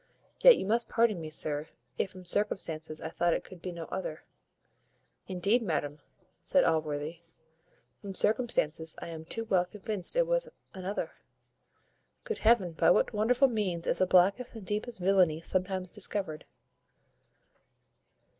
[0.41, 1.67] Yet you must pardon me, sir,
[1.99, 4.23] if from circumstances I thought it could be no other."
[5.27, 5.99] "Indeed, madam,"
[6.41, 7.19] says Allworthy,
[8.01, 11.11] "from circumstances I am too well convinced it was another.
[12.23, 12.71] Good Heaven!
[12.71, 16.45] by what wonderful means is the blackest and deepest villany sometimes discovered!